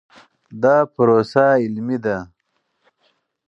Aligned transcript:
دا 0.61 0.75
پروسه 0.93 1.45
علمي 1.63 1.97
ده. 2.05 2.17